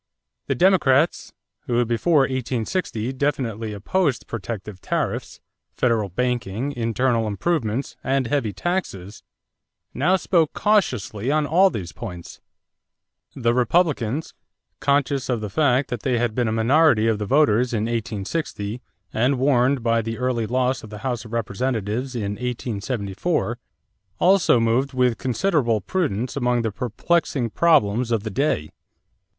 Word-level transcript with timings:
The 0.47 0.55
Democrats, 0.55 1.31
who 1.67 1.85
before 1.85 2.21
1860 2.21 3.13
definitely 3.13 3.71
opposed 3.71 4.25
protective 4.25 4.81
tariffs, 4.81 5.39
federal 5.75 6.09
banking, 6.09 6.71
internal 6.71 7.27
improvements, 7.27 7.95
and 8.03 8.25
heavy 8.25 8.51
taxes, 8.51 9.21
now 9.93 10.15
spoke 10.15 10.53
cautiously 10.53 11.29
on 11.29 11.45
all 11.45 11.69
these 11.69 11.91
points. 11.91 12.41
The 13.35 13.53
Republicans, 13.53 14.33
conscious 14.79 15.29
of 15.29 15.39
the 15.39 15.51
fact 15.51 15.91
that 15.91 15.99
they 16.01 16.17
had 16.17 16.33
been 16.33 16.47
a 16.47 16.51
minority 16.51 17.07
of 17.07 17.19
the 17.19 17.27
voters 17.27 17.71
in 17.71 17.83
1860 17.83 18.81
and 19.13 19.37
warned 19.37 19.83
by 19.83 20.01
the 20.01 20.17
early 20.17 20.47
loss 20.47 20.81
of 20.81 20.89
the 20.89 21.05
House 21.05 21.25
of 21.25 21.31
Representatives 21.31 22.15
in 22.15 22.37
1874, 22.41 23.59
also 24.17 24.59
moved 24.59 24.93
with 24.93 25.19
considerable 25.19 25.79
prudence 25.79 26.35
among 26.35 26.63
the 26.63 26.71
perplexing 26.71 27.51
problems 27.51 28.09
of 28.09 28.23
the 28.23 28.31
day. 28.31 28.71